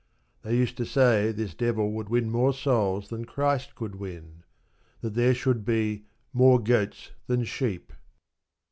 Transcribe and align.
They 0.41 0.57
used 0.57 0.77
to 0.77 0.85
say 0.87 1.31
this 1.31 1.53
Devil 1.53 1.91
would 1.91 2.09
win 2.09 2.31
more 2.31 2.53
souls 2.55 3.09
than 3.09 3.25
Christ 3.25 3.75
could 3.75 3.93
win: 3.93 4.41
that 5.01 5.13
there 5.13 5.35
should 5.35 5.63
be 5.63 6.07
"more 6.33 6.57
goats 6.59 7.11
than 7.27 7.43
sheep." 7.43 7.93